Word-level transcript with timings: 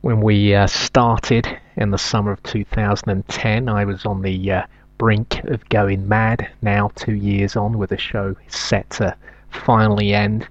When 0.00 0.20
we 0.20 0.54
uh, 0.54 0.68
started 0.68 1.58
in 1.76 1.90
the 1.90 1.98
summer 1.98 2.30
of 2.30 2.40
2010, 2.44 3.68
I 3.68 3.84
was 3.84 4.06
on 4.06 4.22
the 4.22 4.52
uh, 4.52 4.62
brink 4.96 5.42
of 5.44 5.68
going 5.70 6.06
mad. 6.06 6.48
Now, 6.62 6.92
two 6.94 7.14
years 7.14 7.56
on, 7.56 7.78
with 7.78 7.90
the 7.90 7.98
show 7.98 8.36
set 8.46 8.88
to 8.90 9.16
finally 9.50 10.14
end, 10.14 10.46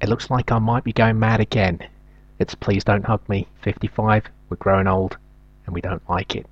it 0.00 0.08
looks 0.08 0.30
like 0.30 0.50
I 0.50 0.58
might 0.58 0.84
be 0.84 0.92
going 0.94 1.18
mad 1.18 1.40
again. 1.40 1.80
It's 2.38 2.54
Please 2.54 2.82
Don't 2.82 3.04
Hug 3.04 3.20
Me 3.28 3.46
55. 3.60 4.24
We're 4.48 4.56
growing 4.56 4.86
old 4.86 5.18
and 5.66 5.74
we 5.74 5.82
don't 5.82 6.02
like 6.08 6.34
it. 6.34 6.46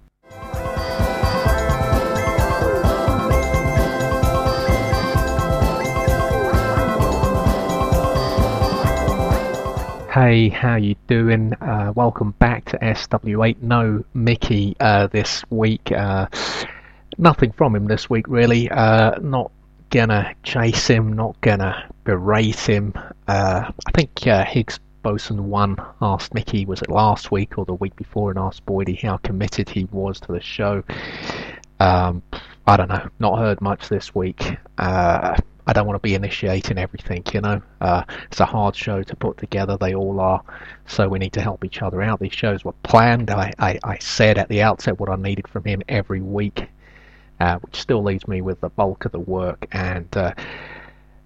Hey, 10.13 10.49
how 10.49 10.75
you 10.75 10.97
doing? 11.07 11.55
Uh, 11.61 11.93
welcome 11.95 12.33
back 12.33 12.65
to 12.71 12.79
SW8. 12.79 13.63
No 13.63 14.05
Mickey 14.13 14.75
uh, 14.81 15.07
this 15.07 15.45
week. 15.51 15.93
Uh, 15.93 16.27
nothing 17.17 17.53
from 17.53 17.77
him 17.77 17.85
this 17.85 18.11
week, 18.11 18.27
really. 18.27 18.69
Uh, 18.69 19.21
not 19.21 19.53
gonna 19.91 20.35
chase 20.43 20.89
him. 20.89 21.13
Not 21.13 21.41
gonna 21.43 21.89
berate 22.03 22.59
him. 22.59 22.93
Uh, 23.29 23.71
I 23.87 23.91
think 23.95 24.27
uh, 24.27 24.45
Higgs 24.45 24.81
Boson 25.05 25.49
one 25.49 25.77
asked 26.03 26.35
Mickey, 26.35 26.67
was 26.67 26.83
it 26.83 26.91
last 26.91 27.31
week 27.31 27.57
or 27.57 27.65
the 27.65 27.75
week 27.75 27.95
before, 27.95 28.31
and 28.31 28.39
asked 28.41 28.67
Boydie 28.67 29.01
how 29.01 29.19
committed 29.19 29.69
he 29.69 29.85
was 29.85 30.19
to 30.23 30.33
the 30.33 30.41
show. 30.41 30.83
Um, 31.79 32.21
I 32.67 32.77
don't 32.77 32.89
know. 32.89 33.09
Not 33.21 33.39
heard 33.39 33.61
much 33.61 33.89
this 33.89 34.13
week. 34.13 34.57
I 35.71 35.73
don't 35.73 35.87
want 35.87 35.95
to 35.95 36.03
be 36.03 36.17
initiating 36.17 36.79
everything, 36.79 37.23
you 37.33 37.41
know. 37.41 37.63
Uh, 37.81 38.03
it's 38.25 38.41
a 38.41 38.45
hard 38.45 38.75
show 38.75 39.05
to 39.05 39.15
put 39.15 39.39
together. 39.39 39.77
They 39.77 39.95
all 39.95 40.19
are. 40.19 40.43
So 40.89 41.09
we 41.09 41.21
need 41.21 41.33
to 41.35 41.41
help 41.41 41.65
each 41.65 41.81
other 41.81 42.03
out. 42.03 42.19
These 42.19 42.33
shows 42.33 42.65
were 42.65 42.73
planned. 42.83 43.31
I, 43.31 43.53
I, 43.57 43.79
I 43.85 43.99
said 43.99 44.37
at 44.37 44.49
the 44.49 44.63
outset 44.63 44.99
what 44.99 45.09
I 45.09 45.15
needed 45.15 45.47
from 45.47 45.63
him 45.63 45.81
every 45.89 46.23
week, 46.23 46.67
uh, 47.39 47.61
which 47.61 47.77
still 47.77 48.03
leaves 48.03 48.27
me 48.27 48.43
with 48.43 48.61
the 48.61 48.69
bulk 48.69 49.05
of 49.05 49.13
the 49.13 49.21
work. 49.21 49.69
And 49.71 50.09
uh, 50.17 50.35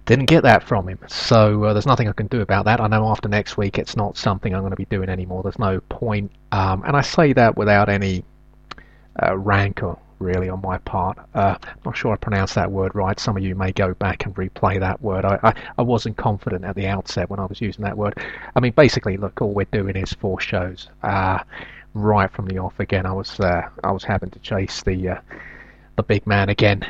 didn't 0.05 0.27
get 0.27 0.43
that 0.43 0.63
from 0.63 0.91
him. 0.91 0.99
So 1.09 1.65
uh, 1.65 1.73
there's 1.73 1.87
nothing 1.87 2.11
I 2.11 2.13
can 2.13 2.27
do 2.27 2.43
about 2.43 2.67
that. 2.67 2.83
I 2.83 2.87
know 2.87 3.09
after 3.09 3.31
next 3.31 3.57
week 3.57 3.79
it's 3.79 3.97
not 3.97 4.19
something 4.19 4.55
I'm 4.55 4.61
going 4.61 4.73
to 4.73 4.77
be 4.77 4.85
doing 4.85 5.09
anymore. 5.09 5.43
There's 5.43 5.59
no 5.59 5.81
point. 5.81 6.31
Um, 6.53 6.83
and 6.87 6.95
I 6.95 7.01
say 7.01 7.33
that 7.33 7.57
without 7.57 7.89
any 7.89 8.27
uh, 9.23 9.39
rancor 9.39 9.97
really 10.19 10.49
on 10.49 10.61
my 10.63 10.79
part. 10.79 11.19
Uh, 11.35 11.57
I'm 11.61 11.79
not 11.85 11.97
sure 11.97 12.13
I 12.13 12.17
pronounced 12.17 12.55
that 12.55 12.71
word 12.71 12.95
right. 12.95 13.19
Some 13.19 13.37
of 13.37 13.43
you 13.43 13.55
may 13.55 13.73
go 13.73 13.95
back 13.95 14.25
and 14.27 14.35
replay 14.35 14.81
that 14.81 15.01
word. 15.03 15.25
I, 15.25 15.39
I, 15.43 15.55
I, 15.79 15.83
wasn't 15.83 16.17
confident 16.17 16.65
at 16.65 16.75
the 16.77 16.87
outset 16.87 17.31
when 17.31 17.41
I 17.41 17.47
was 17.47 17.61
using 17.61 17.85
that 17.85 17.97
word. 17.97 18.15
I 18.55 18.61
mean, 18.61 18.73
basically, 18.73 19.17
look, 19.17 19.41
all 19.41 19.53
we're 19.53 19.67
doing 19.67 19.97
is 19.97 20.13
four 20.13 20.41
shows. 20.41 20.89
Uh, 21.03 21.39
right 21.95 22.31
from 22.31 22.47
the 22.47 22.59
off 22.59 22.79
again, 22.81 23.07
I 23.07 23.13
was 23.13 23.39
uh, 23.41 23.69
I 23.83 23.93
was 23.93 24.05
having 24.05 24.31
to 24.31 24.39
chase 24.41 24.83
the 24.83 25.11
uh, 25.11 25.21
the 25.97 26.03
big 26.03 26.27
man 26.27 26.49
again. 26.49 26.87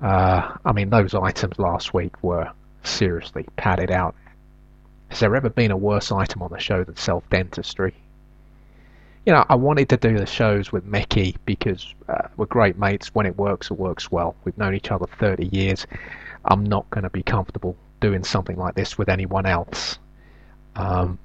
Uh, 0.00 0.56
I 0.64 0.72
mean, 0.72 0.90
those 0.90 1.14
items 1.14 1.58
last 1.58 1.94
week 1.94 2.22
were 2.22 2.50
seriously 2.82 3.46
padded 3.56 3.90
out. 3.90 4.14
Has 5.08 5.20
there 5.20 5.34
ever 5.36 5.50
been 5.50 5.70
a 5.70 5.76
worse 5.76 6.10
item 6.10 6.42
on 6.42 6.50
the 6.50 6.58
show 6.58 6.84
than 6.84 6.96
self 6.96 7.28
dentistry? 7.30 7.94
You 9.24 9.32
know, 9.32 9.44
I 9.48 9.54
wanted 9.54 9.88
to 9.90 9.96
do 9.96 10.18
the 10.18 10.26
shows 10.26 10.72
with 10.72 10.84
Mickey 10.84 11.36
because 11.44 11.94
uh, 12.08 12.28
we're 12.36 12.46
great 12.46 12.76
mates. 12.78 13.14
When 13.14 13.24
it 13.24 13.36
works, 13.36 13.70
it 13.70 13.78
works 13.78 14.10
well. 14.10 14.34
We've 14.44 14.56
known 14.58 14.74
each 14.74 14.90
other 14.90 15.06
30 15.18 15.46
years. 15.46 15.86
I'm 16.44 16.64
not 16.64 16.90
going 16.90 17.04
to 17.04 17.10
be 17.10 17.22
comfortable 17.22 17.76
doing 18.00 18.24
something 18.24 18.56
like 18.56 18.74
this 18.74 18.98
with 18.98 19.08
anyone 19.08 19.46
else. 19.46 19.98
Um, 20.74 21.18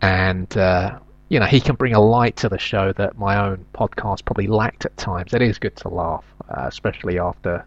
and, 0.00 0.56
uh, 0.56 1.00
you 1.28 1.40
know, 1.40 1.46
he 1.46 1.60
can 1.60 1.74
bring 1.74 1.94
a 1.94 2.00
light 2.00 2.36
to 2.36 2.48
the 2.48 2.58
show 2.58 2.92
that 2.92 3.18
my 3.18 3.44
own 3.44 3.64
podcast 3.74 4.24
probably 4.24 4.46
lacked 4.46 4.84
at 4.84 4.96
times. 4.96 5.34
It 5.34 5.42
is 5.42 5.58
good 5.58 5.76
to 5.78 5.88
laugh, 5.88 6.24
uh, 6.48 6.66
especially 6.66 7.18
after 7.18 7.66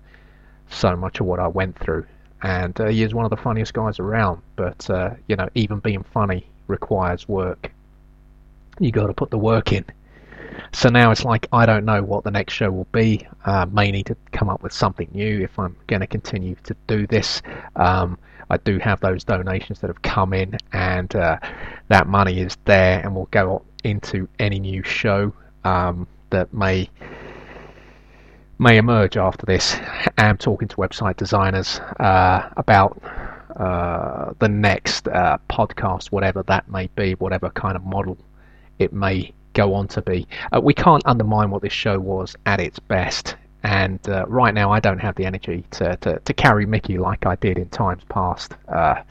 so 0.70 0.96
much 0.96 1.20
of 1.20 1.26
what 1.26 1.42
I 1.42 1.48
went 1.48 1.78
through. 1.78 2.06
And 2.44 2.80
uh, 2.80 2.88
he 2.88 3.04
is 3.04 3.14
one 3.14 3.26
of 3.26 3.30
the 3.30 3.38
funniest 3.38 3.74
guys 3.74 4.00
around. 4.00 4.42
But, 4.56 4.90
uh, 4.90 5.16
you 5.28 5.36
know, 5.36 5.50
even 5.54 5.80
being 5.80 6.04
funny 6.14 6.48
requires 6.68 7.28
work 7.28 7.72
you 8.80 8.92
got 8.92 9.08
to 9.08 9.14
put 9.14 9.30
the 9.30 9.38
work 9.38 9.72
in. 9.72 9.86
So 10.72 10.90
now 10.90 11.12
it's 11.12 11.26
like 11.26 11.48
I 11.52 11.66
don't 11.66 11.86
know 11.86 12.02
what 12.04 12.24
the 12.24 12.32
next 12.32 12.54
show 12.54 12.72
will 12.72 12.88
be. 12.92 13.28
Uh, 13.46 13.66
may 13.72 13.92
need 13.92 14.08
to 14.08 14.18
come 14.32 14.50
up 14.50 14.64
with 14.64 14.74
something 14.74 15.08
new 15.14 15.42
if 15.42 15.58
I'm 15.58 15.76
going 15.88 16.02
to 16.02 16.08
continue 16.08 16.56
to 16.64 16.76
do 16.88 17.08
this. 17.08 17.42
Um, 17.76 18.18
I 18.50 18.58
do 18.58 18.78
have 18.80 19.00
those 19.00 19.24
donations 19.24 19.80
that 19.80 19.88
have 19.88 20.02
come 20.02 20.34
in, 20.34 20.58
and 20.74 21.16
uh, 21.16 21.40
that 21.88 22.08
money 22.08 22.40
is 22.40 22.58
there, 22.66 23.00
and 23.00 23.16
will 23.16 23.30
go 23.32 23.64
into 23.84 24.28
any 24.40 24.60
new 24.60 24.84
show 24.84 25.34
um, 25.64 26.08
that 26.30 26.54
may 26.54 26.90
may 28.60 28.78
emerge 28.78 29.18
after 29.18 29.46
this. 29.46 29.76
I'm 30.18 30.38
talking 30.38 30.68
to 30.68 30.76
website 30.78 31.18
designers 31.18 31.80
uh, 32.00 32.50
about 32.58 33.02
uh, 33.56 34.34
the 34.40 34.50
next 34.50 35.08
uh, 35.08 35.38
podcast, 35.50 36.08
whatever 36.08 36.44
that 36.44 36.70
may 36.70 36.88
be, 36.96 37.14
whatever 37.16 37.50
kind 37.50 37.76
of 37.76 37.84
model 37.84 38.18
it 38.80 38.94
may 38.94 39.34
go 39.54 39.74
on 39.74 39.88
to 39.90 40.02
be. 40.02 40.28
Uh, 40.52 40.62
we 40.62 40.74
can't 40.74 41.04
undermine 41.06 41.50
what 41.50 41.62
this 41.62 41.74
show 41.74 42.00
was 42.00 42.36
at 42.46 42.60
its 42.60 42.80
best, 42.80 43.36
and 43.64 44.00
uh, 44.10 44.26
right 44.28 44.54
now 44.54 44.72
I 44.72 44.80
don't 44.80 45.00
have 45.00 45.16
the 45.16 45.26
energy 45.26 45.64
to, 45.72 45.96
to, 45.98 46.20
to, 46.20 46.34
carry 46.34 46.66
Mickey 46.66 46.98
like 46.98 47.26
I 47.26 47.36
did 47.36 47.58
in 47.58 47.70
times 47.70 48.04
past. 48.10 48.54
Uh, 48.68 49.02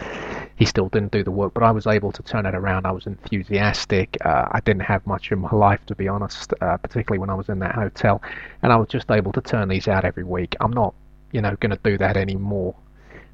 he 0.57 0.67
still 0.67 0.89
didn't 0.89 1.13
do 1.13 1.25
the 1.25 1.31
work, 1.31 1.55
but 1.55 1.63
I 1.63 1.71
was 1.71 1.87
able 1.87 2.13
to 2.13 2.23
turn 2.23 2.45
it 2.45 2.55
around. 2.55 2.87
I 2.87 2.93
was 2.93 3.07
enthusiastic. 3.07 4.17
Uh, 4.25 4.49
I 4.51 4.61
didn't 4.61 4.83
have 4.83 5.07
much 5.07 5.33
in 5.33 5.39
my 5.39 5.51
life, 5.51 5.85
to 5.87 5.95
be 5.95 6.09
honest, 6.09 6.53
uh, 6.61 6.77
particularly 6.77 7.19
when 7.19 7.31
I 7.31 7.35
was 7.35 7.49
in 7.49 7.59
that 7.61 7.75
hotel, 7.75 8.21
and 8.63 8.73
I 8.73 8.77
was 8.77 8.89
just 8.89 9.11
able 9.11 9.33
to 9.33 9.41
turn 9.41 9.69
these 9.69 9.89
out 9.89 10.05
every 10.05 10.25
week. 10.25 10.57
I'm 10.61 10.73
not, 10.73 10.95
you 11.31 11.41
know, 11.41 11.57
going 11.61 11.71
to 11.71 11.81
do 11.83 11.97
that 11.99 12.17
anymore 12.17 12.75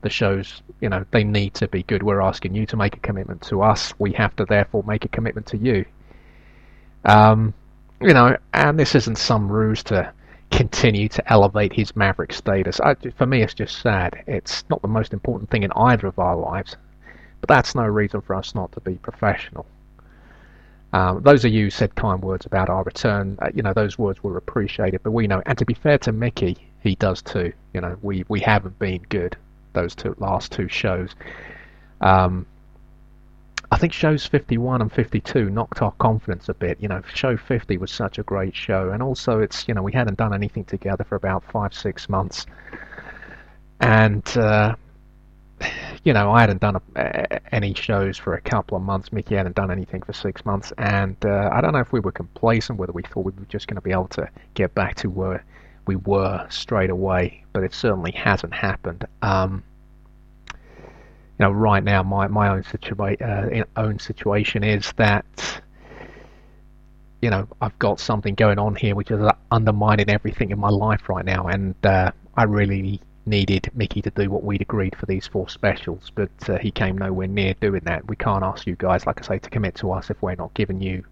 the 0.00 0.10
shows, 0.10 0.62
you 0.80 0.88
know, 0.88 1.04
they 1.10 1.24
need 1.24 1.54
to 1.54 1.66
be 1.66 1.82
good. 1.82 2.04
We're 2.04 2.20
asking 2.20 2.54
you 2.54 2.66
to 2.66 2.76
make 2.76 2.96
a 2.96 3.00
commitment 3.00 3.42
to 3.42 3.62
us. 3.62 3.92
We 3.98 4.12
have 4.12 4.36
to 4.36 4.44
therefore 4.44 4.84
make 4.86 5.04
a 5.04 5.08
commitment 5.08 5.46
to 5.48 5.56
you. 5.56 5.84
Um, 7.08 7.54
you 8.00 8.14
know, 8.14 8.36
and 8.54 8.78
this 8.78 8.94
isn't 8.94 9.16
some 9.16 9.50
ruse 9.50 9.82
to 9.84 10.12
continue 10.50 11.08
to 11.08 11.32
elevate 11.32 11.72
his 11.72 11.96
maverick 11.96 12.32
status. 12.32 12.80
I, 12.80 12.94
for 13.16 13.26
me, 13.26 13.42
it's 13.42 13.54
just 13.54 13.80
sad. 13.80 14.22
It's 14.26 14.64
not 14.70 14.82
the 14.82 14.88
most 14.88 15.12
important 15.12 15.50
thing 15.50 15.62
in 15.62 15.72
either 15.74 16.06
of 16.06 16.18
our 16.18 16.36
lives, 16.36 16.76
but 17.40 17.48
that's 17.48 17.74
no 17.74 17.84
reason 17.84 18.20
for 18.20 18.34
us 18.34 18.54
not 18.54 18.72
to 18.72 18.80
be 18.80 18.94
professional. 18.96 19.66
Um, 20.92 21.22
those 21.22 21.44
of 21.44 21.52
you 21.52 21.64
who 21.64 21.70
said 21.70 21.94
kind 21.94 22.22
words 22.22 22.46
about 22.46 22.70
our 22.70 22.82
return, 22.82 23.38
uh, 23.42 23.48
you 23.54 23.62
know, 23.62 23.74
those 23.74 23.98
words 23.98 24.22
were 24.22 24.36
appreciated, 24.36 25.02
but 25.02 25.10
we 25.10 25.26
know, 25.26 25.42
and 25.46 25.58
to 25.58 25.64
be 25.64 25.74
fair 25.74 25.98
to 25.98 26.12
Mickey, 26.12 26.56
he 26.82 26.94
does 26.94 27.20
too. 27.20 27.52
You 27.74 27.80
know, 27.80 27.96
we, 28.02 28.24
we 28.28 28.40
haven't 28.40 28.78
been 28.78 29.02
good 29.08 29.36
those 29.74 29.94
two 29.94 30.14
last 30.18 30.52
two 30.52 30.68
shows. 30.68 31.14
Um, 32.00 32.46
think 33.78 33.92
shows 33.92 34.26
51 34.26 34.82
and 34.82 34.92
52 34.92 35.50
knocked 35.50 35.82
our 35.82 35.92
confidence 35.92 36.48
a 36.48 36.54
bit. 36.54 36.78
You 36.80 36.88
know, 36.88 37.02
show 37.14 37.36
50 37.36 37.78
was 37.78 37.90
such 37.90 38.18
a 38.18 38.22
great 38.22 38.54
show, 38.54 38.90
and 38.90 39.02
also 39.02 39.40
it's 39.40 39.66
you 39.68 39.74
know 39.74 39.82
we 39.82 39.92
hadn't 39.92 40.18
done 40.18 40.34
anything 40.34 40.64
together 40.64 41.04
for 41.04 41.16
about 41.16 41.44
five 41.44 41.72
six 41.72 42.08
months, 42.08 42.46
and 43.80 44.26
uh, 44.36 44.74
you 46.04 46.12
know 46.12 46.30
I 46.30 46.40
hadn't 46.40 46.60
done 46.60 46.76
a, 46.96 47.54
any 47.54 47.74
shows 47.74 48.18
for 48.18 48.34
a 48.34 48.40
couple 48.40 48.76
of 48.76 48.82
months. 48.82 49.12
Mickey 49.12 49.36
hadn't 49.36 49.56
done 49.56 49.70
anything 49.70 50.02
for 50.02 50.12
six 50.12 50.44
months, 50.44 50.72
and 50.78 51.16
uh, 51.24 51.50
I 51.52 51.60
don't 51.60 51.72
know 51.72 51.80
if 51.80 51.92
we 51.92 52.00
were 52.00 52.12
complacent, 52.12 52.78
whether 52.78 52.92
we 52.92 53.02
thought 53.02 53.24
we 53.24 53.32
were 53.32 53.46
just 53.48 53.68
going 53.68 53.76
to 53.76 53.82
be 53.82 53.92
able 53.92 54.08
to 54.08 54.28
get 54.54 54.74
back 54.74 54.96
to 54.96 55.08
where 55.08 55.44
we 55.86 55.96
were 55.96 56.46
straight 56.50 56.90
away, 56.90 57.44
but 57.52 57.62
it 57.62 57.72
certainly 57.72 58.12
hasn't 58.12 58.52
happened. 58.52 59.06
Um, 59.22 59.62
you 61.38 61.46
know, 61.46 61.52
right 61.52 61.82
now 61.84 62.02
my 62.02 62.26
my 62.26 62.48
own 62.48 62.64
situation 62.64 63.26
uh, 63.26 63.64
own 63.76 63.98
situation 63.98 64.64
is 64.64 64.92
that 64.96 65.62
you 67.22 67.30
know 67.30 67.46
I've 67.60 67.78
got 67.78 68.00
something 68.00 68.34
going 68.34 68.58
on 68.58 68.74
here 68.74 68.94
which 68.94 69.10
is 69.10 69.20
undermining 69.50 70.10
everything 70.10 70.50
in 70.50 70.58
my 70.58 70.70
life 70.70 71.08
right 71.08 71.24
now, 71.24 71.46
and 71.46 71.74
uh, 71.84 72.10
I 72.36 72.44
really 72.44 73.00
needed 73.24 73.70
Mickey 73.74 74.02
to 74.02 74.10
do 74.10 74.30
what 74.30 74.42
we'd 74.42 74.62
agreed 74.62 74.96
for 74.96 75.06
these 75.06 75.26
four 75.26 75.48
specials, 75.48 76.10
but 76.14 76.30
uh, 76.48 76.58
he 76.58 76.70
came 76.70 76.96
nowhere 76.98 77.28
near 77.28 77.54
doing 77.54 77.82
that. 77.84 78.08
We 78.08 78.16
can't 78.16 78.42
ask 78.42 78.66
you 78.66 78.74
guys, 78.74 79.06
like 79.06 79.20
I 79.20 79.26
say, 79.26 79.38
to 79.38 79.50
commit 79.50 79.74
to 79.76 79.92
us 79.92 80.10
if 80.10 80.20
we're 80.22 80.34
not 80.34 80.54
giving 80.54 80.80
you 80.80 81.04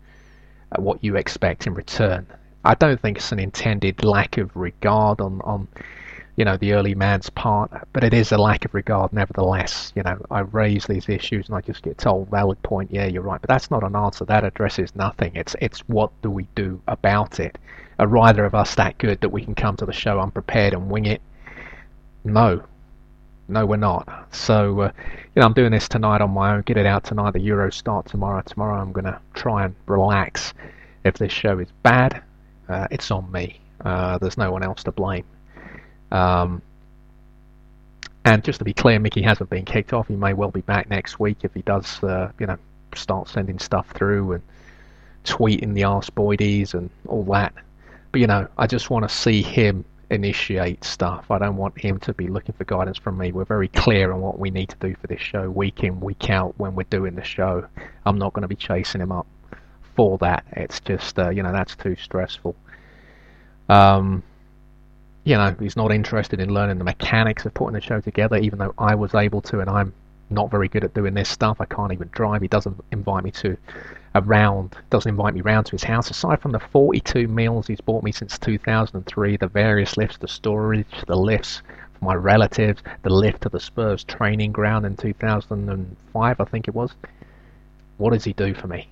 uh, 0.72 0.80
what 0.80 1.04
you 1.04 1.16
expect 1.16 1.66
in 1.66 1.74
return. 1.74 2.26
I 2.64 2.74
don't 2.74 3.00
think 3.00 3.18
it's 3.18 3.30
an 3.30 3.38
intended 3.38 4.02
lack 4.02 4.38
of 4.38 4.56
regard 4.56 5.20
on 5.20 5.40
on 5.42 5.68
you 6.36 6.44
know, 6.44 6.56
the 6.56 6.72
early 6.72 6.94
man's 6.94 7.30
part, 7.30 7.70
but 7.92 8.04
it 8.04 8.12
is 8.12 8.30
a 8.30 8.38
lack 8.38 8.64
of 8.64 8.74
regard 8.74 9.12
nevertheless. 9.12 9.92
You 9.96 10.02
know, 10.02 10.18
I 10.30 10.40
raise 10.40 10.86
these 10.86 11.08
issues 11.08 11.48
and 11.48 11.56
I 11.56 11.62
just 11.62 11.82
get 11.82 11.98
told, 11.98 12.28
valid 12.28 12.62
point, 12.62 12.90
yeah, 12.92 13.06
you're 13.06 13.22
right, 13.22 13.40
but 13.40 13.48
that's 13.48 13.70
not 13.70 13.82
an 13.82 13.96
answer. 13.96 14.24
That 14.26 14.44
addresses 14.44 14.94
nothing. 14.94 15.32
It's 15.34 15.56
it's 15.60 15.80
what 15.88 16.10
do 16.22 16.30
we 16.30 16.46
do 16.54 16.80
about 16.86 17.40
it? 17.40 17.56
Are 17.98 18.18
either 18.18 18.44
of 18.44 18.54
us 18.54 18.74
that 18.74 18.98
good 18.98 19.20
that 19.22 19.30
we 19.30 19.44
can 19.44 19.54
come 19.54 19.76
to 19.78 19.86
the 19.86 19.92
show 19.92 20.20
unprepared 20.20 20.74
and 20.74 20.90
wing 20.90 21.06
it? 21.06 21.22
No. 22.24 22.62
no, 23.48 23.64
we're 23.64 23.76
not. 23.76 24.34
So, 24.34 24.80
uh, 24.80 24.92
you 25.34 25.40
know, 25.40 25.46
I'm 25.46 25.52
doing 25.54 25.70
this 25.72 25.88
tonight 25.88 26.20
on 26.20 26.30
my 26.32 26.54
own. 26.54 26.62
Get 26.62 26.76
it 26.76 26.86
out 26.86 27.04
tonight. 27.04 27.32
The 27.32 27.38
Euros 27.38 27.74
start 27.74 28.06
tomorrow. 28.06 28.42
Tomorrow, 28.42 28.80
I'm 28.80 28.92
going 28.92 29.04
to 29.04 29.18
try 29.34 29.64
and 29.64 29.74
relax. 29.86 30.52
If 31.04 31.14
this 31.18 31.32
show 31.32 31.58
is 31.60 31.68
bad, 31.82 32.22
uh, 32.68 32.88
it's 32.90 33.10
on 33.10 33.30
me. 33.30 33.60
Uh, 33.84 34.18
there's 34.18 34.36
no 34.36 34.50
one 34.50 34.62
else 34.62 34.82
to 34.84 34.92
blame. 34.92 35.24
Um, 36.10 36.62
and 38.24 38.42
just 38.42 38.58
to 38.58 38.64
be 38.64 38.74
clear, 38.74 38.98
Mickey 38.98 39.22
hasn't 39.22 39.50
been 39.50 39.64
kicked 39.64 39.92
off. 39.92 40.08
He 40.08 40.16
may 40.16 40.34
well 40.34 40.50
be 40.50 40.60
back 40.62 40.90
next 40.90 41.20
week 41.20 41.38
if 41.42 41.54
he 41.54 41.62
does, 41.62 42.02
uh, 42.02 42.32
you 42.38 42.46
know, 42.46 42.58
start 42.94 43.28
sending 43.28 43.58
stuff 43.58 43.88
through 43.90 44.32
and 44.32 44.42
tweeting 45.24 45.74
the 45.74 45.84
Ask 45.84 46.12
Boydies 46.14 46.74
and 46.74 46.90
all 47.06 47.24
that. 47.24 47.52
But 48.12 48.20
you 48.20 48.26
know, 48.26 48.48
I 48.58 48.66
just 48.66 48.90
want 48.90 49.08
to 49.08 49.14
see 49.14 49.42
him 49.42 49.84
initiate 50.10 50.84
stuff. 50.84 51.30
I 51.30 51.38
don't 51.38 51.56
want 51.56 51.78
him 51.78 51.98
to 52.00 52.12
be 52.12 52.28
looking 52.28 52.54
for 52.54 52.64
guidance 52.64 52.98
from 52.98 53.18
me. 53.18 53.32
We're 53.32 53.44
very 53.44 53.68
clear 53.68 54.12
on 54.12 54.20
what 54.20 54.38
we 54.38 54.50
need 54.50 54.68
to 54.70 54.76
do 54.76 54.94
for 55.00 55.06
this 55.06 55.20
show, 55.20 55.50
week 55.50 55.82
in, 55.82 56.00
week 56.00 56.30
out, 56.30 56.54
when 56.58 56.74
we're 56.74 56.84
doing 56.84 57.14
the 57.14 57.24
show. 57.24 57.66
I'm 58.04 58.18
not 58.18 58.32
going 58.32 58.42
to 58.42 58.48
be 58.48 58.56
chasing 58.56 59.00
him 59.00 59.12
up 59.12 59.26
for 59.94 60.18
that. 60.18 60.44
It's 60.52 60.80
just, 60.80 61.18
uh, 61.18 61.30
you 61.30 61.42
know, 61.42 61.52
that's 61.52 61.74
too 61.74 61.96
stressful. 61.96 62.54
Um, 63.68 64.22
you 65.26 65.36
know, 65.36 65.56
he's 65.58 65.76
not 65.76 65.90
interested 65.90 66.38
in 66.38 66.54
learning 66.54 66.78
the 66.78 66.84
mechanics 66.84 67.44
of 67.44 67.52
putting 67.52 67.74
the 67.74 67.80
show 67.80 68.00
together, 68.00 68.36
even 68.36 68.60
though 68.60 68.72
I 68.78 68.94
was 68.94 69.12
able 69.12 69.42
to, 69.42 69.58
and 69.58 69.68
I'm 69.68 69.92
not 70.30 70.52
very 70.52 70.68
good 70.68 70.84
at 70.84 70.94
doing 70.94 71.14
this 71.14 71.28
stuff. 71.28 71.60
I 71.60 71.64
can't 71.64 71.92
even 71.92 72.08
drive. 72.12 72.42
He 72.42 72.48
doesn't 72.48 72.80
invite 72.92 73.24
me 73.24 73.32
to 73.32 73.56
around, 74.14 74.76
doesn't 74.88 75.08
invite 75.08 75.34
me 75.34 75.40
round 75.40 75.66
to 75.66 75.72
his 75.72 75.82
house. 75.82 76.08
Aside 76.10 76.40
from 76.40 76.52
the 76.52 76.60
42 76.60 77.26
meals 77.26 77.66
he's 77.66 77.80
bought 77.80 78.04
me 78.04 78.12
since 78.12 78.38
2003, 78.38 79.36
the 79.36 79.48
various 79.48 79.96
lifts, 79.96 80.16
the 80.16 80.28
storage, 80.28 80.86
the 81.08 81.16
lifts 81.16 81.60
for 81.98 82.04
my 82.04 82.14
relatives, 82.14 82.80
the 83.02 83.10
lift 83.10 83.42
to 83.42 83.48
the 83.48 83.58
Spurs 83.58 84.04
training 84.04 84.52
ground 84.52 84.86
in 84.86 84.96
2005, 84.96 86.40
I 86.40 86.44
think 86.44 86.68
it 86.68 86.74
was. 86.74 86.92
What 87.98 88.12
does 88.12 88.22
he 88.22 88.32
do 88.32 88.54
for 88.54 88.68
me? 88.68 88.88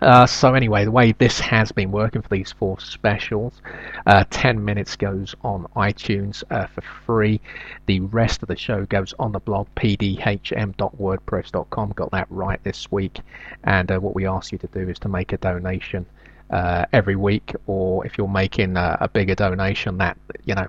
Uh, 0.00 0.26
so 0.26 0.54
anyway, 0.54 0.84
the 0.84 0.90
way 0.90 1.12
this 1.12 1.38
has 1.40 1.70
been 1.72 1.92
working 1.92 2.22
for 2.22 2.28
these 2.28 2.52
four 2.52 2.80
specials, 2.80 3.60
uh, 4.06 4.24
10 4.30 4.64
minutes 4.64 4.96
goes 4.96 5.34
on 5.42 5.66
iTunes 5.76 6.42
uh, 6.50 6.66
for 6.66 6.80
free. 6.80 7.38
The 7.86 8.00
rest 8.00 8.42
of 8.42 8.48
the 8.48 8.56
show 8.56 8.86
goes 8.86 9.14
on 9.18 9.32
the 9.32 9.40
blog 9.40 9.66
pdhm.wordpress.com. 9.76 11.90
Got 11.90 12.10
that 12.12 12.26
right 12.30 12.64
this 12.64 12.90
week. 12.90 13.20
And 13.64 13.92
uh, 13.92 13.98
what 13.98 14.14
we 14.14 14.26
ask 14.26 14.52
you 14.52 14.58
to 14.58 14.68
do 14.68 14.88
is 14.88 14.98
to 15.00 15.08
make 15.08 15.32
a 15.32 15.38
donation 15.38 16.06
uh, 16.50 16.86
every 16.92 17.16
week, 17.16 17.54
or 17.66 18.06
if 18.06 18.18
you're 18.18 18.28
making 18.28 18.76
a, 18.76 18.98
a 19.00 19.08
bigger 19.08 19.34
donation, 19.34 19.96
that 19.98 20.16
you 20.44 20.54
know 20.54 20.68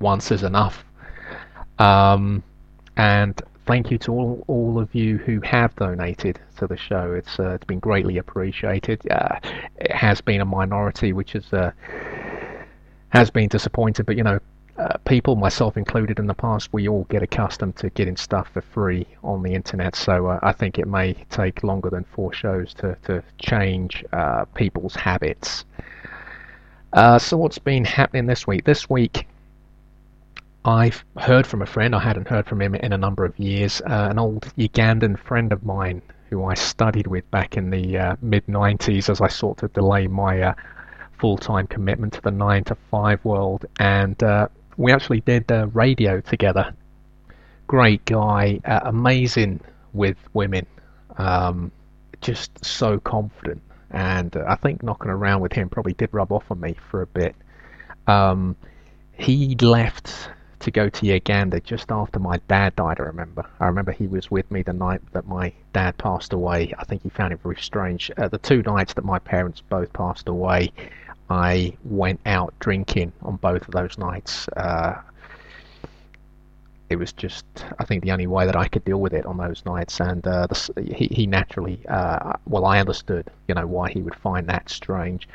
once 0.00 0.30
is 0.30 0.42
enough. 0.42 0.84
Um, 1.78 2.42
and 2.96 3.40
thank 3.66 3.90
you 3.90 3.98
to 3.98 4.12
all, 4.12 4.44
all 4.48 4.78
of 4.78 4.94
you 4.94 5.18
who 5.18 5.40
have 5.40 5.74
donated 5.76 6.40
to 6.58 6.66
the 6.66 6.76
show. 6.76 7.12
It's 7.12 7.38
uh, 7.38 7.50
it's 7.50 7.64
been 7.64 7.80
greatly 7.80 8.18
appreciated. 8.18 9.00
Uh, 9.10 9.38
it 9.76 9.92
has 9.92 10.20
been 10.20 10.40
a 10.40 10.44
minority, 10.44 11.12
which 11.12 11.34
is 11.34 11.52
uh, 11.52 11.72
has 13.10 13.30
been 13.30 13.48
disappointed, 13.48 14.06
but 14.06 14.16
you 14.16 14.24
know. 14.24 14.38
Uh, 14.78 14.96
people, 15.04 15.36
myself 15.36 15.76
included, 15.76 16.18
in 16.18 16.26
the 16.26 16.34
past, 16.34 16.70
we 16.72 16.88
all 16.88 17.04
get 17.10 17.22
accustomed 17.22 17.76
to 17.76 17.90
getting 17.90 18.16
stuff 18.16 18.48
for 18.54 18.62
free 18.62 19.06
on 19.22 19.42
the 19.42 19.52
internet. 19.52 19.94
So 19.94 20.28
uh, 20.28 20.40
I 20.42 20.52
think 20.52 20.78
it 20.78 20.88
may 20.88 21.12
take 21.28 21.62
longer 21.62 21.90
than 21.90 22.04
four 22.04 22.32
shows 22.32 22.72
to 22.74 22.96
to 23.02 23.22
change 23.38 24.02
uh, 24.14 24.46
people's 24.54 24.94
habits. 24.94 25.66
so 27.18 27.36
what's 27.36 27.58
been 27.58 27.84
happening 27.84 28.24
this 28.24 28.46
week? 28.46 28.64
This 28.64 28.88
week, 28.88 29.26
I've 30.64 31.04
heard 31.18 31.44
from 31.46 31.60
a 31.60 31.66
friend, 31.66 31.92
I 31.92 31.98
hadn't 31.98 32.28
heard 32.28 32.46
from 32.46 32.62
him 32.62 32.76
in 32.76 32.92
a 32.92 32.98
number 32.98 33.24
of 33.24 33.36
years, 33.36 33.80
uh, 33.80 34.08
an 34.10 34.18
old 34.18 34.42
Ugandan 34.56 35.18
friend 35.18 35.52
of 35.52 35.64
mine 35.64 36.02
who 36.30 36.44
I 36.44 36.54
studied 36.54 37.08
with 37.08 37.28
back 37.32 37.56
in 37.56 37.70
the 37.70 37.98
uh, 37.98 38.16
mid 38.22 38.46
90s 38.46 39.10
as 39.10 39.20
I 39.20 39.26
sought 39.26 39.58
to 39.58 39.68
delay 39.68 40.06
my 40.06 40.40
uh, 40.40 40.54
full 41.18 41.36
time 41.36 41.66
commitment 41.66 42.12
to 42.12 42.20
the 42.22 42.30
9 42.30 42.64
to 42.64 42.76
5 42.92 43.24
world. 43.24 43.66
And 43.80 44.22
uh, 44.22 44.48
we 44.76 44.92
actually 44.92 45.20
did 45.20 45.50
radio 45.74 46.20
together. 46.20 46.72
Great 47.66 48.04
guy, 48.04 48.60
uh, 48.64 48.80
amazing 48.84 49.60
with 49.92 50.16
women, 50.32 50.66
um, 51.18 51.72
just 52.20 52.64
so 52.64 53.00
confident. 53.00 53.60
And 53.90 54.36
I 54.36 54.54
think 54.54 54.84
knocking 54.84 55.10
around 55.10 55.40
with 55.40 55.52
him 55.52 55.68
probably 55.68 55.94
did 55.94 56.10
rub 56.12 56.30
off 56.30 56.44
on 56.50 56.60
me 56.60 56.76
for 56.88 57.02
a 57.02 57.06
bit. 57.06 57.34
Um, 58.06 58.56
he 59.12 59.56
left 59.56 60.30
to 60.62 60.70
go 60.70 60.88
to 60.88 61.06
Uganda 61.06 61.60
just 61.60 61.90
after 61.90 62.18
my 62.18 62.38
dad 62.48 62.76
died. 62.76 63.00
I 63.00 63.04
remember. 63.04 63.44
I 63.60 63.66
remember 63.66 63.92
he 63.92 64.06
was 64.06 64.30
with 64.30 64.50
me 64.50 64.62
the 64.62 64.72
night 64.72 65.00
that 65.12 65.26
my 65.26 65.52
dad 65.72 65.98
passed 65.98 66.32
away. 66.32 66.72
I 66.78 66.84
think 66.84 67.02
he 67.02 67.08
found 67.08 67.32
it 67.32 67.40
very 67.42 67.56
strange. 67.56 68.10
Uh, 68.16 68.28
the 68.28 68.38
two 68.38 68.62
nights 68.62 68.94
that 68.94 69.04
my 69.04 69.18
parents 69.18 69.60
both 69.60 69.92
passed 69.92 70.28
away, 70.28 70.72
I 71.28 71.76
went 71.84 72.20
out 72.26 72.54
drinking 72.60 73.12
on 73.22 73.36
both 73.36 73.62
of 73.66 73.72
those 73.72 73.98
nights. 73.98 74.48
Uh, 74.56 75.00
it 76.90 76.96
was 76.96 77.12
just, 77.12 77.44
I 77.78 77.84
think, 77.84 78.04
the 78.04 78.12
only 78.12 78.26
way 78.26 78.46
that 78.46 78.54
I 78.54 78.68
could 78.68 78.84
deal 78.84 79.00
with 79.00 79.14
it 79.14 79.26
on 79.26 79.38
those 79.38 79.64
nights. 79.64 79.98
And 79.98 80.24
uh, 80.26 80.46
the, 80.46 80.94
he, 80.94 81.06
he 81.06 81.26
naturally, 81.26 81.80
uh, 81.88 82.34
well, 82.46 82.66
I 82.66 82.78
understood, 82.78 83.28
you 83.48 83.54
know, 83.54 83.66
why 83.66 83.90
he 83.90 84.00
would 84.00 84.14
find 84.14 84.46
that 84.48 84.68
strange. 84.68 85.28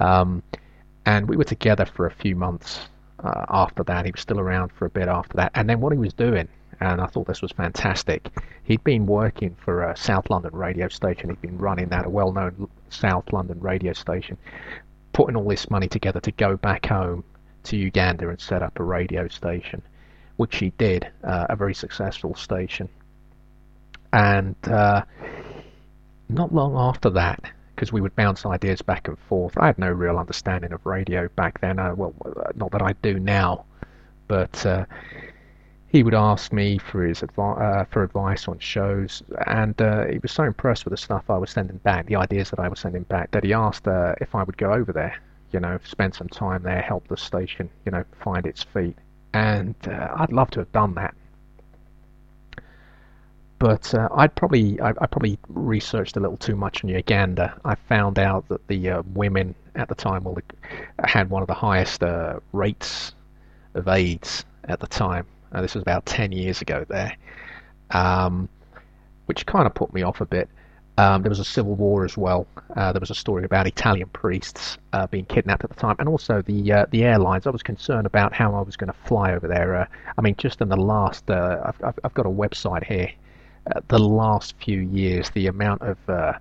Um, 0.00 0.42
and 1.06 1.28
we 1.28 1.36
were 1.36 1.44
together 1.44 1.84
for 1.84 2.06
a 2.06 2.10
few 2.10 2.34
months 2.34 2.80
uh, 3.24 3.46
after 3.48 3.82
that. 3.84 4.04
He 4.04 4.12
was 4.12 4.20
still 4.20 4.38
around 4.38 4.70
for 4.72 4.86
a 4.86 4.90
bit 4.90 5.08
after 5.08 5.36
that. 5.38 5.52
And 5.54 5.68
then 5.68 5.80
what 5.80 5.92
he 5.92 5.98
was 5.98 6.12
doing, 6.12 6.46
and 6.80 7.00
I 7.00 7.06
thought 7.06 7.26
this 7.26 7.42
was 7.42 7.52
fantastic, 7.52 8.28
he'd 8.64 8.84
been 8.84 9.06
working 9.06 9.56
for 9.64 9.82
a 9.82 9.96
South 9.96 10.30
London 10.30 10.54
radio 10.54 10.88
station. 10.88 11.30
He'd 11.30 11.40
been 11.40 11.58
running 11.58 11.88
that, 11.88 12.06
a 12.06 12.10
well 12.10 12.32
known 12.32 12.68
South 12.90 13.32
London 13.32 13.58
radio 13.60 13.92
station, 13.92 14.36
putting 15.12 15.36
all 15.36 15.48
this 15.48 15.70
money 15.70 15.88
together 15.88 16.20
to 16.20 16.32
go 16.32 16.56
back 16.56 16.86
home 16.86 17.24
to 17.64 17.76
Uganda 17.76 18.28
and 18.28 18.40
set 18.40 18.62
up 18.62 18.78
a 18.78 18.84
radio 18.84 19.26
station, 19.28 19.82
which 20.36 20.56
he 20.56 20.70
did, 20.76 21.08
uh, 21.24 21.46
a 21.48 21.56
very 21.56 21.74
successful 21.74 22.34
station. 22.34 22.88
And 24.12 24.54
uh, 24.68 25.02
not 26.28 26.54
long 26.54 26.76
after 26.76 27.10
that, 27.10 27.50
because 27.74 27.92
we 27.92 28.00
would 28.00 28.14
bounce 28.16 28.46
ideas 28.46 28.82
back 28.82 29.08
and 29.08 29.18
forth. 29.18 29.56
I 29.58 29.66
had 29.66 29.78
no 29.78 29.90
real 29.90 30.18
understanding 30.18 30.72
of 30.72 30.84
radio 30.86 31.28
back 31.28 31.60
then. 31.60 31.78
Uh, 31.78 31.94
well, 31.94 32.14
uh, 32.24 32.52
not 32.54 32.70
that 32.72 32.82
I 32.82 32.92
do 33.02 33.18
now, 33.18 33.64
but 34.28 34.64
uh, 34.64 34.84
he 35.88 36.02
would 36.02 36.14
ask 36.14 36.52
me 36.52 36.78
for 36.78 37.04
his 37.04 37.20
advi- 37.20 37.60
uh, 37.60 37.84
for 37.86 38.02
advice 38.02 38.48
on 38.48 38.58
shows, 38.58 39.22
and 39.46 39.80
uh, 39.80 40.06
he 40.06 40.18
was 40.18 40.32
so 40.32 40.44
impressed 40.44 40.84
with 40.84 40.92
the 40.92 40.98
stuff 40.98 41.28
I 41.28 41.38
was 41.38 41.50
sending 41.50 41.78
back, 41.78 42.06
the 42.06 42.16
ideas 42.16 42.50
that 42.50 42.60
I 42.60 42.68
was 42.68 42.80
sending 42.80 43.02
back, 43.04 43.30
that 43.32 43.44
he 43.44 43.52
asked 43.52 43.88
uh, 43.88 44.14
if 44.20 44.34
I 44.34 44.42
would 44.42 44.56
go 44.56 44.72
over 44.72 44.92
there, 44.92 45.16
you 45.52 45.60
know, 45.60 45.78
spend 45.84 46.14
some 46.14 46.28
time 46.28 46.62
there, 46.62 46.82
help 46.82 47.08
the 47.08 47.16
station, 47.16 47.70
you 47.84 47.92
know, 47.92 48.04
find 48.20 48.46
its 48.46 48.62
feet, 48.62 48.96
and 49.32 49.74
I'd 49.86 50.32
love 50.32 50.50
to 50.52 50.60
have 50.60 50.72
done 50.72 50.94
that 50.94 51.14
but 53.64 53.94
uh, 53.94 54.10
I'd 54.14 54.34
probably 54.34 54.78
I, 54.78 54.90
I, 54.90 55.06
probably 55.06 55.38
researched 55.48 56.18
a 56.18 56.20
little 56.20 56.36
too 56.36 56.54
much 56.54 56.84
on 56.84 56.90
Uganda. 56.90 57.58
I 57.64 57.76
found 57.76 58.18
out 58.18 58.46
that 58.48 58.68
the 58.68 58.90
uh, 58.90 59.02
women 59.14 59.54
at 59.74 59.88
the 59.88 59.94
time 59.94 60.24
well, 60.24 60.36
had 61.02 61.30
one 61.30 61.40
of 61.40 61.48
the 61.48 61.54
highest 61.54 62.02
uh, 62.02 62.40
rates 62.52 63.14
of 63.72 63.88
AIDS 63.88 64.44
at 64.64 64.80
the 64.80 64.86
time. 64.86 65.24
Uh, 65.50 65.62
this 65.62 65.72
was 65.72 65.80
about 65.80 66.04
ten 66.04 66.30
years 66.30 66.60
ago 66.60 66.84
there, 66.90 67.16
um, 67.92 68.50
which 69.24 69.46
kind 69.46 69.66
of 69.66 69.72
put 69.72 69.94
me 69.94 70.02
off 70.02 70.20
a 70.20 70.26
bit. 70.26 70.50
Um, 70.98 71.22
there 71.22 71.30
was 71.30 71.40
a 71.40 71.44
civil 71.44 71.74
war 71.74 72.04
as 72.04 72.18
well. 72.18 72.46
Uh, 72.76 72.92
there 72.92 73.00
was 73.00 73.10
a 73.10 73.14
story 73.14 73.44
about 73.44 73.66
Italian 73.66 74.10
priests 74.10 74.76
uh, 74.92 75.06
being 75.06 75.24
kidnapped 75.24 75.64
at 75.64 75.70
the 75.70 75.76
time, 75.76 75.96
and 76.00 76.06
also 76.06 76.42
the 76.42 76.86
the 76.90 77.02
airlines. 77.02 77.46
I 77.46 77.50
was 77.50 77.62
concerned 77.62 78.04
about 78.04 78.34
how 78.34 78.54
I 78.54 78.60
was 78.60 78.76
going 78.76 78.92
to 78.92 78.98
fly 79.08 79.32
over 79.32 79.48
there. 79.48 79.88
I 80.18 80.20
mean, 80.20 80.34
just 80.36 80.60
in 80.60 80.68
the 80.68 80.76
last, 80.76 81.30
I've, 81.30 81.80
I've 81.82 82.12
got 82.12 82.26
a 82.26 82.30
website 82.30 82.84
here 82.84 83.10
uh, 83.72 83.80
the 83.88 83.98
last 83.98 84.54
few 84.62 84.80
years, 84.80 85.30
the 85.30 85.46
amount 85.46 85.82
of 85.82 85.96
uh, 86.08 86.32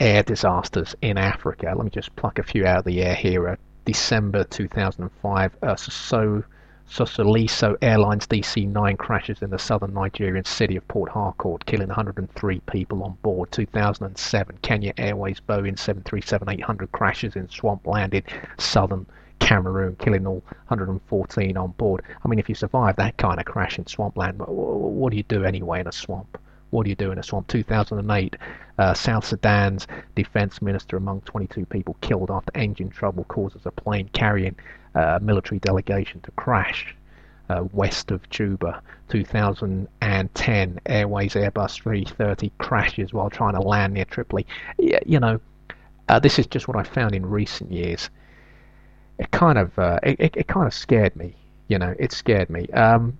air 0.00 0.22
disasters 0.22 0.94
in 1.02 1.18
Africa. 1.18 1.72
Let 1.76 1.84
me 1.84 1.90
just 1.90 2.14
pluck 2.16 2.38
a 2.38 2.42
few 2.42 2.66
out 2.66 2.78
of 2.80 2.84
the 2.84 3.02
air 3.02 3.14
here. 3.14 3.48
Uh, 3.48 3.56
December 3.84 4.44
2005, 4.44 5.56
uh, 5.62 5.76
so 5.76 6.44
Sosoliso 6.88 7.76
Airlines 7.80 8.26
DC-9 8.26 8.98
crashes 8.98 9.40
in 9.42 9.50
the 9.50 9.58
southern 9.58 9.94
Nigerian 9.94 10.44
city 10.44 10.76
of 10.76 10.86
Port 10.88 11.10
Harcourt, 11.10 11.64
killing 11.66 11.88
103 11.88 12.60
people 12.60 13.02
on 13.02 13.16
board. 13.22 13.50
2007, 13.50 14.58
Kenya 14.62 14.92
Airways 14.98 15.40
Boeing 15.40 15.76
737-800 15.76 16.92
crashes 16.92 17.34
in 17.34 17.48
swampland 17.48 18.14
in 18.14 18.22
southern 18.58 19.06
Cameroon, 19.42 19.96
killing 19.96 20.26
all 20.26 20.42
114 20.68 21.58
on 21.58 21.72
board. 21.72 22.02
I 22.24 22.28
mean, 22.28 22.38
if 22.40 22.48
you 22.48 22.56
survive 22.56 22.96
that 22.96 23.18
kind 23.18 23.40
of 23.40 23.46
crash 23.46 23.78
in 23.78 23.86
swampland, 23.86 24.40
what 24.46 25.10
do 25.12 25.18
you 25.18 25.24
do 25.24 25.44
anyway 25.44 25.80
in 25.80 25.88
a 25.88 25.92
swamp? 25.92 26.38
What 26.70 26.84
do 26.84 26.90
you 26.90 26.96
do 26.96 27.12
in 27.12 27.18
a 27.18 27.24
swamp? 27.24 27.48
2008, 27.48 28.36
uh, 28.78 28.94
South 28.94 29.26
Sudan's 29.26 29.88
defense 30.16 30.62
minister 30.62 30.96
among 30.98 31.22
22 31.22 31.66
people 31.66 31.96
killed 32.02 32.30
after 32.30 32.52
engine 32.56 32.90
trouble 32.90 33.24
causes 33.24 33.62
a 33.66 33.72
plane 33.72 34.10
carrying 34.14 34.56
a 34.96 35.16
uh, 35.16 35.20
military 35.22 35.60
delegation 35.60 36.20
to 36.22 36.32
crash. 36.32 36.94
uh, 37.50 37.64
west 37.72 38.12
of 38.12 38.28
Juba. 38.30 38.82
2010 39.10 40.80
Airways 40.86 41.34
Airbus 41.34 41.80
330 41.82 42.52
crashes 42.58 43.12
while 43.14 43.30
trying 43.30 43.54
to 43.54 43.60
land 43.62 43.94
near 43.94 44.06
Tripoli. 44.06 44.46
You 44.78 45.20
know, 45.20 45.40
uh, 46.08 46.20
this 46.20 46.38
is 46.38 46.46
just 46.48 46.68
what 46.68 46.78
I 46.78 46.84
found 46.84 47.14
in 47.14 47.26
recent 47.26 47.72
years. 47.72 48.10
It 49.22 49.30
kind 49.30 49.56
of 49.56 49.78
uh, 49.78 50.00
it, 50.02 50.36
it, 50.36 50.48
kind 50.48 50.66
of 50.66 50.74
scared 50.74 51.14
me. 51.14 51.36
You 51.68 51.78
know, 51.78 51.94
it 51.96 52.10
scared 52.10 52.50
me. 52.50 52.66
Um, 52.70 53.16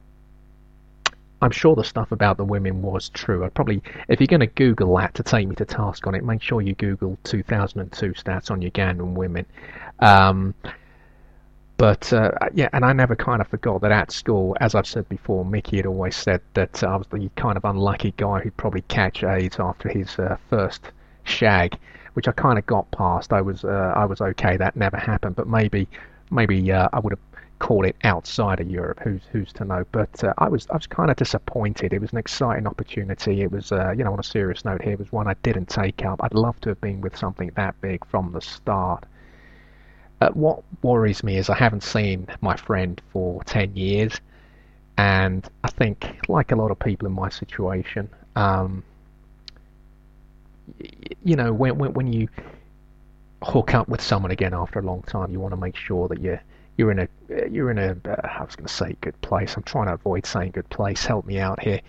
I'm 1.40 1.52
sure 1.52 1.76
the 1.76 1.84
stuff 1.84 2.10
about 2.10 2.38
the 2.38 2.44
women 2.44 2.82
was 2.82 3.08
true. 3.10 3.44
I 3.44 3.50
probably, 3.50 3.80
if 4.08 4.18
you're 4.18 4.26
going 4.26 4.40
to 4.40 4.48
Google 4.48 4.96
that 4.96 5.14
to 5.14 5.22
take 5.22 5.46
me 5.46 5.54
to 5.56 5.64
task 5.64 6.04
on 6.08 6.16
it, 6.16 6.24
make 6.24 6.42
sure 6.42 6.60
you 6.60 6.74
Google 6.74 7.16
2002 7.22 8.14
stats 8.14 8.50
on 8.50 8.62
Ugandan 8.62 9.14
women. 9.14 9.46
Um, 10.00 10.54
but 11.76 12.12
uh, 12.12 12.32
yeah, 12.52 12.68
and 12.72 12.84
I 12.84 12.92
never 12.92 13.14
kind 13.14 13.40
of 13.40 13.46
forgot 13.46 13.80
that 13.82 13.92
at 13.92 14.10
school, 14.10 14.56
as 14.60 14.74
I've 14.74 14.88
said 14.88 15.08
before, 15.08 15.44
Mickey 15.44 15.76
had 15.76 15.86
always 15.86 16.16
said 16.16 16.40
that 16.54 16.82
I 16.82 16.96
was 16.96 17.06
the 17.12 17.30
kind 17.36 17.56
of 17.56 17.64
unlucky 17.64 18.12
guy 18.16 18.40
who'd 18.40 18.56
probably 18.56 18.82
catch 18.82 19.22
AIDS 19.22 19.60
after 19.60 19.88
his 19.88 20.18
uh, 20.18 20.36
first 20.50 20.90
shag, 21.22 21.78
which 22.14 22.28
I 22.28 22.32
kind 22.32 22.58
of 22.58 22.66
got 22.66 22.90
past. 22.90 23.32
I 23.32 23.40
was 23.40 23.64
uh, 23.64 23.92
I 23.96 24.04
was 24.04 24.20
okay. 24.20 24.56
That 24.56 24.76
never 24.76 24.96
happened, 24.96 25.36
but 25.36 25.48
maybe 25.48 25.88
maybe 26.30 26.72
uh, 26.72 26.88
I 26.92 27.00
would 27.00 27.12
have 27.12 27.20
called 27.62 27.86
it 27.86 27.94
outside 28.02 28.58
of 28.58 28.68
Europe. 28.68 28.98
Who's 29.04 29.22
who's 29.30 29.52
to 29.54 29.64
know? 29.64 29.84
But 29.92 30.22
uh, 30.24 30.34
I 30.38 30.48
was 30.48 30.66
I 30.70 30.74
was 30.74 30.86
kind 30.86 31.10
of 31.10 31.16
disappointed. 31.16 31.92
It 31.92 32.00
was 32.00 32.10
an 32.12 32.18
exciting 32.18 32.66
opportunity. 32.66 33.42
It 33.42 33.52
was 33.52 33.72
uh, 33.72 33.92
you 33.96 34.04
know 34.04 34.12
on 34.12 34.18
a 34.18 34.24
serious 34.24 34.64
note 34.64 34.82
here, 34.82 34.94
it 34.94 34.98
was 34.98 35.12
one 35.12 35.28
I 35.28 35.34
didn't 35.42 35.68
take 35.68 36.04
up. 36.04 36.20
I'd 36.22 36.34
love 36.34 36.60
to 36.62 36.70
have 36.70 36.80
been 36.80 37.00
with 37.00 37.16
something 37.16 37.50
that 37.54 37.80
big 37.80 38.04
from 38.06 38.32
the 38.32 38.40
start. 38.40 39.04
Uh, 40.20 40.30
what 40.30 40.62
worries 40.82 41.24
me 41.24 41.36
is 41.36 41.48
I 41.50 41.56
haven't 41.56 41.82
seen 41.82 42.26
my 42.40 42.56
friend 42.56 43.00
for 43.12 43.42
ten 43.44 43.74
years, 43.76 44.20
and 44.98 45.48
I 45.64 45.70
think 45.70 46.18
like 46.28 46.52
a 46.52 46.56
lot 46.56 46.70
of 46.72 46.78
people 46.78 47.06
in 47.06 47.12
my 47.12 47.28
situation, 47.28 48.10
um, 48.34 48.82
you 51.24 51.36
know 51.36 51.52
when 51.52 51.78
when 51.78 51.92
when 51.94 52.12
you 52.12 52.28
hook 53.42 53.74
up 53.74 53.88
with 53.88 54.00
someone 54.00 54.30
again 54.30 54.54
after 54.54 54.78
a 54.78 54.82
long 54.82 55.02
time, 55.02 55.30
you 55.30 55.40
want 55.40 55.52
to 55.52 55.60
make 55.60 55.76
sure 55.76 56.08
that 56.08 56.20
you're 56.20 56.40
you're 56.76 56.90
in 56.90 57.00
a 57.00 57.08
you're 57.50 57.70
in 57.70 57.78
a 57.78 57.96
uh, 58.08 58.16
I 58.22 58.44
was 58.44 58.56
going 58.56 58.66
to 58.66 58.72
say 58.72 58.96
good 59.00 59.20
place. 59.20 59.56
I'm 59.56 59.62
trying 59.62 59.86
to 59.86 59.94
avoid 59.94 60.26
saying 60.26 60.52
good 60.52 60.68
place. 60.70 61.04
Help 61.04 61.26
me 61.26 61.38
out 61.38 61.62
here. 61.62 61.80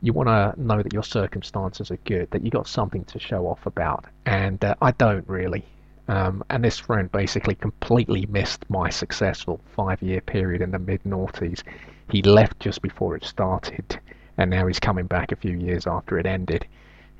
You 0.00 0.12
want 0.12 0.28
to 0.28 0.54
know 0.60 0.82
that 0.82 0.92
your 0.92 1.02
circumstances 1.02 1.90
are 1.90 1.98
good, 2.04 2.30
that 2.30 2.44
you 2.44 2.50
got 2.50 2.68
something 2.68 3.04
to 3.06 3.18
show 3.18 3.46
off 3.46 3.66
about, 3.66 4.04
and 4.26 4.62
uh, 4.64 4.74
I 4.80 4.92
don't 4.92 5.28
really. 5.28 5.64
Um, 6.08 6.42
and 6.50 6.64
this 6.64 6.78
friend 6.78 7.10
basically 7.10 7.54
completely 7.54 8.26
missed 8.26 8.68
my 8.68 8.90
successful 8.90 9.60
five-year 9.76 10.20
period 10.20 10.60
in 10.60 10.72
the 10.72 10.78
mid-noughties. 10.78 11.62
He 12.10 12.22
left 12.22 12.58
just 12.58 12.82
before 12.82 13.16
it 13.16 13.24
started, 13.24 13.98
and 14.36 14.50
now 14.50 14.66
he's 14.66 14.80
coming 14.80 15.06
back 15.06 15.32
a 15.32 15.36
few 15.36 15.56
years 15.56 15.86
after 15.86 16.18
it 16.18 16.26
ended. 16.26 16.66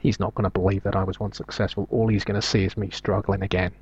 He's 0.02 0.20
not 0.20 0.34
going 0.34 0.44
to 0.44 0.50
believe 0.50 0.82
that 0.82 0.96
I 0.96 1.04
was 1.04 1.18
once 1.18 1.36
successful. 1.36 1.86
All 1.90 2.08
he's 2.08 2.24
going 2.24 2.40
to 2.40 2.46
see 2.46 2.64
is 2.64 2.76
me 2.76 2.90
struggling 2.90 3.42
again 3.42 3.72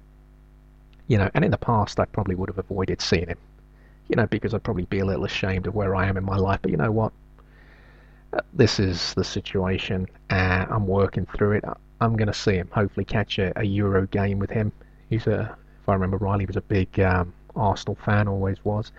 you 1.10 1.18
know, 1.18 1.28
and 1.34 1.44
in 1.44 1.50
the 1.50 1.58
past 1.58 1.98
I 1.98 2.04
probably 2.04 2.36
would 2.36 2.48
have 2.48 2.58
avoided 2.58 3.02
seeing 3.02 3.26
him, 3.26 3.38
you 4.08 4.14
know, 4.14 4.26
because 4.26 4.54
I'd 4.54 4.62
probably 4.62 4.84
be 4.84 5.00
a 5.00 5.04
little 5.04 5.24
ashamed 5.24 5.66
of 5.66 5.74
where 5.74 5.96
I 5.96 6.06
am 6.06 6.16
in 6.16 6.24
my 6.24 6.36
life. 6.36 6.60
But 6.62 6.70
you 6.70 6.76
know 6.76 6.92
what? 6.92 7.12
Uh, 8.32 8.42
this 8.54 8.78
is 8.78 9.12
the 9.14 9.24
situation. 9.24 10.06
Uh, 10.30 10.66
I'm 10.70 10.86
working 10.86 11.26
through 11.26 11.54
it. 11.54 11.64
I'm 12.00 12.16
going 12.16 12.28
to 12.28 12.32
see 12.32 12.52
him. 12.52 12.68
Hopefully, 12.70 13.04
catch 13.04 13.40
a, 13.40 13.52
a, 13.58 13.64
Euro 13.64 14.06
game 14.06 14.38
with 14.38 14.50
him. 14.50 14.70
He's 15.08 15.26
a, 15.26 15.56
if 15.82 15.88
I 15.88 15.94
remember 15.94 16.16
rightly, 16.16 16.46
was 16.46 16.54
a 16.54 16.60
big 16.60 17.00
um, 17.00 17.34
Arsenal 17.56 17.96
fan. 17.96 18.28
Always 18.28 18.64
was. 18.64 18.92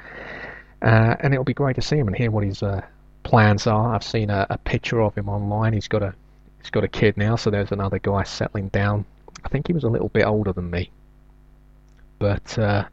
Uh, 0.82 1.16
and 1.22 1.34
it'll 1.34 1.46
be 1.46 1.54
great 1.54 1.78
to 1.78 1.82
see 1.82 1.96
him 1.96 2.08
and 2.08 2.18
hear 2.18 2.30
what 2.30 2.44
his 2.44 2.62
uh, 2.62 2.82
plans 3.24 3.68
are. 3.68 3.96
I've 3.96 4.04
seen 4.04 4.30
a, 4.30 4.48
a, 4.50 4.58
picture 4.58 5.02
of 5.02 5.16
him 5.16 5.30
online. 5.30 5.72
He's 5.72 5.88
got 5.88 6.04
a 6.04 6.14
he's 6.62 6.70
got 6.70 6.84
a 6.84 6.88
kid 6.88 7.18
now, 7.18 7.36
so 7.36 7.50
there's 7.50 7.72
another 7.72 8.00
guy 8.00 8.24
settling 8.24 8.70
down. 8.70 9.06
I 9.44 9.50
think 9.50 9.68
he 9.68 9.74
was 9.74 9.84
a 9.84 9.90
little 9.90 10.10
bit 10.10 10.26
older 10.26 10.54
than 10.54 10.70
me, 10.70 10.92
but 12.20 12.58
uh, 12.58 12.86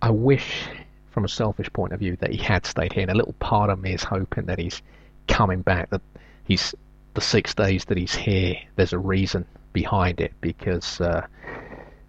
I 0.00 0.10
wish, 0.10 0.66
from 1.10 1.24
a 1.24 1.28
selfish 1.28 1.72
point 1.72 1.92
of 1.92 2.00
view, 2.00 2.16
that 2.20 2.30
he 2.30 2.36
had 2.36 2.66
stayed 2.66 2.92
here. 2.92 3.02
And 3.02 3.10
a 3.10 3.14
little 3.14 3.34
part 3.34 3.70
of 3.70 3.80
me 3.80 3.94
is 3.94 4.04
hoping 4.04 4.46
that 4.46 4.58
he's 4.58 4.82
coming 5.28 5.62
back. 5.62 5.90
That 5.90 6.02
he's 6.44 6.74
the 7.14 7.20
six 7.20 7.54
days 7.54 7.84
that 7.86 7.96
he's 7.96 8.14
here. 8.14 8.56
There's 8.76 8.92
a 8.92 8.98
reason 8.98 9.46
behind 9.72 10.20
it 10.20 10.32
because 10.40 11.00
uh, 11.00 11.26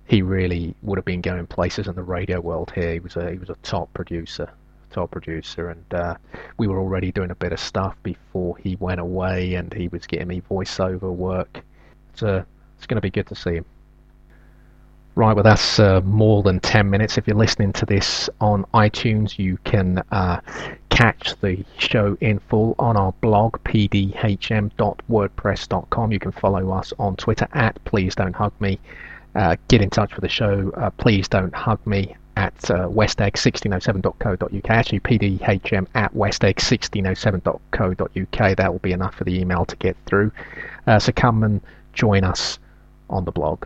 he 0.07 0.21
really 0.21 0.75
would 0.81 0.97
have 0.97 1.05
been 1.05 1.21
going 1.21 1.47
places 1.47 1.87
in 1.87 1.95
the 1.95 2.03
radio 2.03 2.39
world 2.39 2.71
here. 2.75 2.93
He 2.93 2.99
was 2.99 3.15
a 3.15 3.31
he 3.31 3.37
was 3.37 3.49
a 3.49 3.55
top 3.63 3.93
producer, 3.93 4.49
top 4.95 5.11
producer, 5.11 5.69
and 5.69 5.93
uh, 5.93 6.15
we 6.57 6.67
were 6.67 6.79
already 6.79 7.11
doing 7.11 7.29
a 7.31 7.35
bit 7.35 7.51
of 7.51 7.59
stuff 7.59 7.97
before 8.01 8.55
he 8.57 8.77
went 8.77 9.01
away, 9.01 9.55
and 9.55 9.73
he 9.73 9.89
was 9.89 10.07
getting 10.07 10.27
me 10.27 10.41
voiceover 10.49 11.13
work. 11.13 11.63
So 12.15 12.43
it's 12.77 12.87
going 12.87 12.95
to 12.95 13.01
be 13.01 13.11
good 13.11 13.27
to 13.27 13.35
see 13.35 13.55
him. 13.55 13.65
Right, 15.15 15.33
well, 15.33 15.43
that's 15.43 15.79
uh, 15.79 15.99
more 16.01 16.43
than 16.43 16.59
10 16.59 16.89
minutes. 16.89 17.17
If 17.17 17.25
you're 17.27 17.37
listening 17.37 17.71
to 17.73 17.85
this 17.85 18.29
on 18.41 18.65
iTunes, 18.73 19.37
you 19.39 19.57
can 19.63 20.03
uh, 20.11 20.41
catch 20.89 21.39
the 21.39 21.63
show 21.77 22.17
in 22.19 22.39
full 22.39 22.75
on 22.79 22.97
our 22.97 23.13
blog, 23.21 23.55
pdhm.wordpress.com. 23.63 26.11
You 26.11 26.19
can 26.19 26.33
follow 26.33 26.71
us 26.71 26.91
on 26.99 27.15
Twitter 27.15 27.47
at 27.53 27.81
Please 27.85 28.13
Don't 28.15 28.35
Hug 28.35 28.51
Me. 28.59 28.77
Uh, 29.35 29.55
get 29.69 29.81
in 29.81 29.89
touch 29.89 30.13
with 30.15 30.23
the 30.23 30.29
show, 30.29 30.69
uh, 30.75 30.89
Please 30.91 31.29
Don't 31.29 31.55
Hug 31.55 31.79
Me 31.85 32.17
at 32.35 32.53
uh, 32.69 32.89
westegg1607.co.uk. 32.89 34.69
Actually, 34.69 34.99
pdhm 34.99 35.87
at 35.95 36.13
westegg1607.co.uk. 36.13 38.57
That 38.57 38.71
will 38.71 38.79
be 38.79 38.91
enough 38.91 39.15
for 39.15 39.23
the 39.23 39.39
email 39.39 39.65
to 39.65 39.75
get 39.77 39.97
through. 40.05 40.31
Uh, 40.87 40.99
so 40.99 41.11
come 41.11 41.43
and 41.43 41.61
join 41.93 42.23
us 42.23 42.59
on 43.09 43.25
the 43.25 43.31
blog. 43.31 43.65